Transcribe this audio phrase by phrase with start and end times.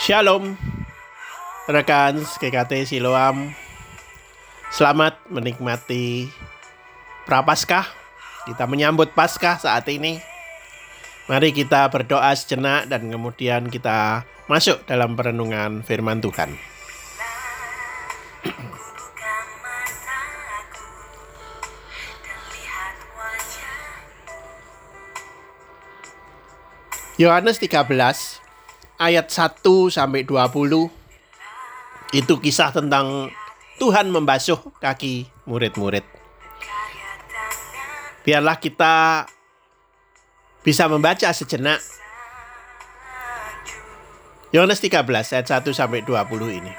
[0.00, 0.58] Shalom
[1.70, 3.54] rekan GKT Siloam.
[4.74, 6.26] Selamat menikmati
[7.28, 7.86] Prapaskah.
[8.50, 10.18] Kita menyambut Paskah saat ini.
[11.30, 16.79] Mari kita berdoa sejenak dan kemudian kita masuk dalam perenungan firman Tuhan
[27.20, 27.84] Yohanes 13
[28.96, 29.60] ayat 1
[29.92, 30.88] sampai 20
[32.16, 33.28] itu kisah tentang
[33.76, 36.00] Tuhan membasuh kaki murid-murid.
[38.24, 39.28] Biarlah kita
[40.64, 41.84] bisa membaca sejenak
[44.56, 46.24] Yohanes 13 ayat 1 sampai 20
[46.56, 46.72] ini.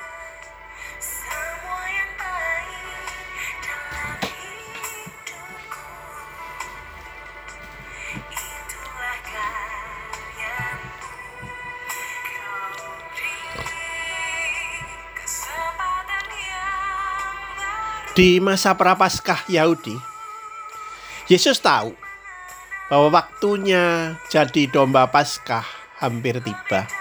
[18.12, 19.96] Di masa prapaskah Yahudi,
[21.32, 21.96] Yesus tahu
[22.92, 25.64] bahwa waktunya jadi domba Paskah
[25.96, 26.92] hampir tiba.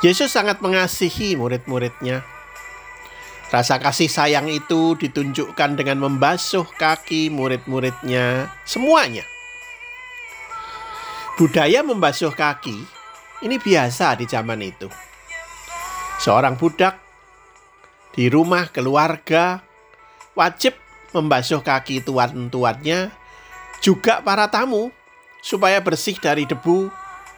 [0.00, 2.24] Yesus sangat mengasihi murid-muridnya.
[3.52, 9.28] Rasa kasih sayang itu ditunjukkan dengan membasuh kaki murid-muridnya semuanya.
[11.36, 12.80] Budaya membasuh kaki
[13.44, 14.88] ini biasa di zaman itu.
[16.24, 17.05] Seorang budak
[18.16, 19.60] di rumah keluarga
[20.32, 20.72] wajib
[21.12, 23.12] membasuh kaki tuan-tuannya,
[23.84, 24.92] juga para tamu,
[25.44, 26.88] supaya bersih dari debu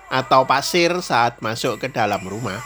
[0.08, 2.58] atau pasir saat masuk ke dalam rumah.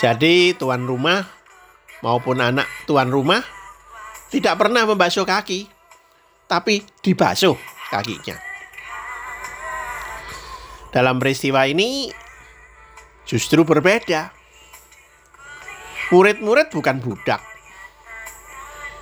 [0.00, 1.22] Jadi, tuan rumah
[2.02, 3.44] maupun anak tuan rumah
[4.32, 5.70] tidak pernah membasuh kaki,
[6.50, 7.54] tapi dibasuh
[7.92, 8.34] kakinya.
[10.90, 12.10] Dalam peristiwa ini
[13.24, 14.41] justru berbeda.
[16.12, 17.40] Murid-murid bukan budak.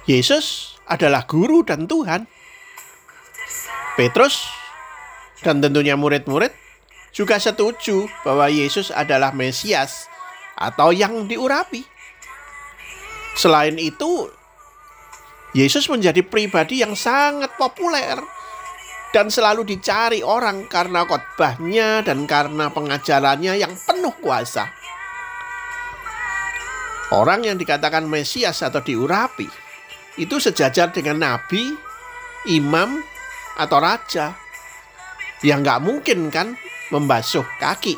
[0.06, 2.31] Yesus adalah guru dan Tuhan.
[3.98, 4.47] Petrus
[5.43, 6.54] dan tentunya murid-murid
[7.10, 10.06] juga setuju bahwa Yesus adalah Mesias
[10.54, 11.82] atau yang diurapi.
[13.34, 14.31] Selain itu,
[15.50, 18.15] Yesus menjadi pribadi yang sangat populer
[19.10, 24.80] dan selalu dicari orang karena khotbahnya dan karena pengajarannya yang penuh kuasa.
[27.10, 29.50] Orang yang dikatakan Mesias atau diurapi
[30.19, 31.75] itu sejajar dengan nabi,
[32.47, 33.03] imam,
[33.59, 34.38] atau raja.
[35.43, 36.54] Yang nggak mungkin kan
[36.93, 37.97] membasuh kaki.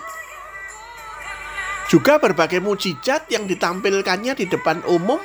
[1.90, 5.20] Juga berbagai mujizat yang ditampilkannya di depan umum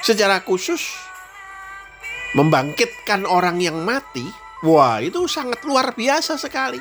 [0.00, 0.80] secara khusus
[2.32, 4.24] membangkitkan orang yang mati.
[4.62, 6.78] Wah, itu sangat luar biasa sekali.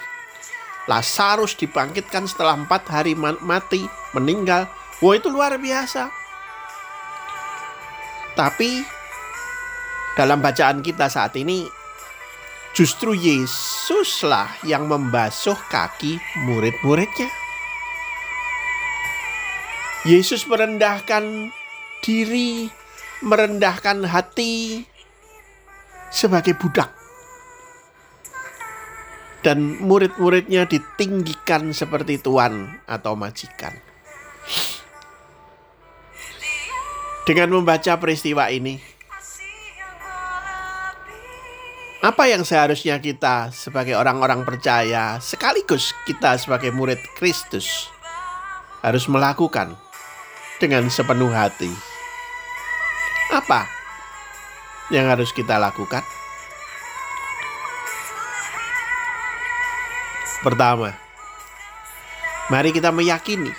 [0.85, 3.83] Lazarus dibangkitkan setelah empat hari mati,
[4.13, 4.69] meninggal.
[5.01, 6.20] Wah, itu luar biasa.
[8.31, 8.81] Tapi
[10.15, 11.67] dalam bacaan kita saat ini
[12.71, 17.29] justru Yesuslah yang membasuh kaki murid-muridnya.
[20.01, 21.53] Yesus merendahkan
[22.01, 22.73] diri,
[23.21, 24.81] merendahkan hati
[26.09, 26.89] sebagai budak.
[29.41, 33.90] Dan murid-muridnya ditinggikan seperti tuan atau majikan.
[37.21, 38.81] Dengan membaca peristiwa ini,
[42.01, 47.93] apa yang seharusnya kita sebagai orang-orang percaya, sekaligus kita sebagai murid Kristus,
[48.81, 49.77] harus melakukan
[50.57, 51.69] dengan sepenuh hati?
[53.29, 53.69] Apa
[54.89, 56.01] yang harus kita lakukan?
[60.41, 60.97] Pertama,
[62.49, 63.53] mari kita meyakini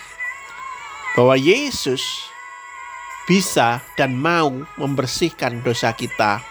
[1.14, 2.31] bahwa Yesus
[3.26, 6.42] bisa dan mau membersihkan dosa kita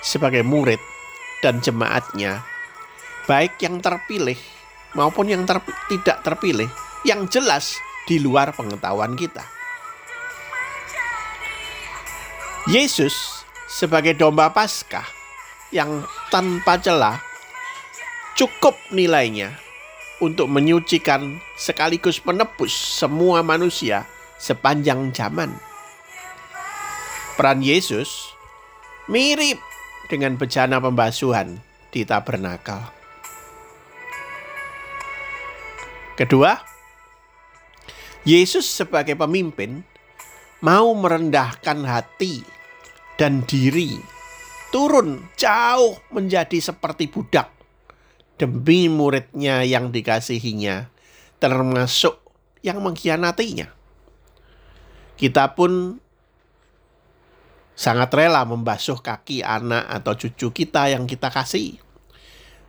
[0.00, 0.78] sebagai murid
[1.42, 2.44] dan jemaatnya,
[3.26, 4.38] baik yang terpilih
[4.94, 5.58] maupun yang ter
[5.90, 6.68] tidak terpilih,
[7.02, 9.42] yang jelas di luar pengetahuan kita.
[12.68, 15.06] Yesus sebagai domba Paskah
[15.72, 17.16] yang tanpa celah
[18.36, 19.56] cukup nilainya
[20.20, 24.04] untuk menyucikan sekaligus menebus semua manusia
[24.36, 25.69] sepanjang zaman
[27.40, 28.36] peran Yesus
[29.08, 29.56] mirip
[30.12, 31.56] dengan bejana pembasuhan
[31.88, 32.84] di tabernakel.
[36.20, 36.52] Kedua,
[38.28, 39.80] Yesus sebagai pemimpin
[40.60, 42.44] mau merendahkan hati
[43.16, 43.96] dan diri,
[44.68, 47.48] turun jauh menjadi seperti budak
[48.36, 50.92] demi muridnya yang dikasihinya,
[51.40, 52.20] termasuk
[52.60, 53.72] yang mengkhianatinya.
[55.16, 56.04] Kita pun
[57.80, 61.80] sangat rela membasuh kaki anak atau cucu kita yang kita kasih.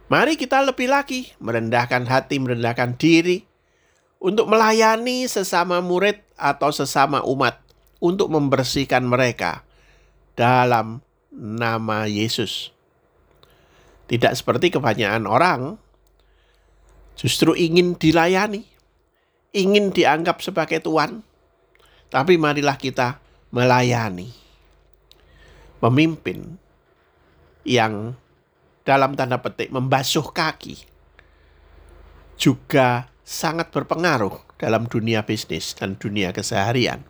[0.07, 3.43] Mari kita lebih lagi merendahkan hati, merendahkan diri
[4.23, 7.59] untuk melayani sesama murid atau sesama umat
[7.99, 9.67] untuk membersihkan mereka
[10.39, 12.71] dalam nama Yesus.
[14.07, 15.75] Tidak seperti kebanyakan orang
[17.19, 18.63] justru ingin dilayani,
[19.51, 21.23] ingin dianggap sebagai tuan,
[22.07, 23.19] tapi marilah kita
[23.51, 24.40] melayani
[25.81, 26.61] pemimpin
[27.67, 28.13] yang
[28.85, 30.77] dalam tanda petik membasuh kaki
[32.37, 37.01] juga sangat berpengaruh dalam dunia bisnis dan dunia keseharian.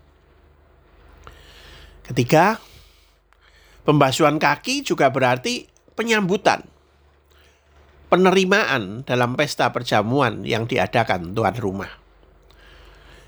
[2.03, 2.59] Ketiga,
[3.87, 6.67] pembasuhan kaki juga berarti penyambutan,
[8.11, 11.91] penerimaan dalam pesta perjamuan yang diadakan tuan rumah.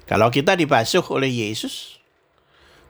[0.04, 2.02] Kalau kita dibasuh oleh Yesus,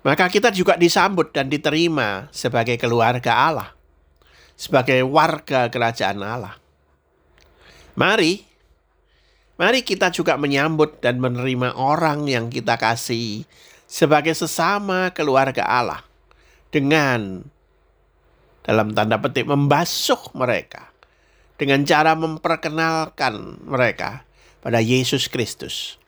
[0.04, 3.70] maka kita juga disambut dan diterima sebagai keluarga Allah,
[4.60, 6.60] sebagai warga kerajaan Allah.
[7.96, 8.44] Mari,
[9.56, 13.48] mari kita juga menyambut dan menerima orang yang kita kasih
[13.88, 16.04] sebagai sesama keluarga Allah
[16.68, 17.48] dengan
[18.68, 20.92] dalam tanda petik membasuh mereka
[21.56, 24.28] dengan cara memperkenalkan mereka
[24.60, 26.02] pada Yesus Kristus,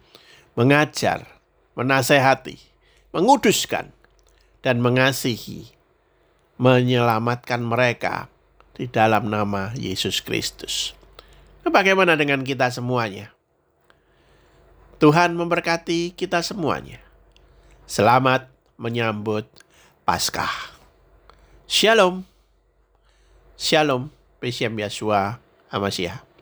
[0.58, 1.28] mengajar,
[1.80, 2.75] menasehati,
[3.16, 3.96] menguduskan,
[4.60, 5.72] dan mengasihi,
[6.60, 8.28] menyelamatkan mereka
[8.76, 10.92] di dalam nama Yesus Kristus.
[11.64, 13.32] Bagaimana dengan kita semuanya?
[15.00, 17.00] Tuhan memberkati kita semuanya.
[17.88, 19.48] Selamat menyambut
[20.04, 20.76] Paskah.
[21.72, 22.28] Shalom.
[23.56, 24.12] Shalom.
[24.44, 25.40] Besiam Yasua
[25.72, 26.35] Amasiah.